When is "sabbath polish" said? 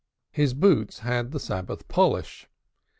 1.39-2.47